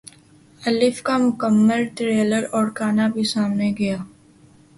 الف 0.61 1.01
کا 1.03 1.17
مکمل 1.17 1.83
ٹریلر 1.95 2.45
اور 2.51 2.67
گانا 2.79 3.07
بھی 3.13 3.23
سامنے 3.33 3.71
گیا 3.79 3.97